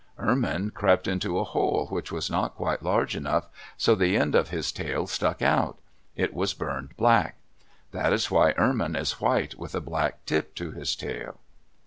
[0.17, 4.49] Ermine crept into a hole which was not quite large enough, so the end of
[4.49, 5.77] his tail stuck out.
[6.15, 7.35] It was burned black.
[7.91, 11.37] That is why Ermine is white with a black tip to his tail.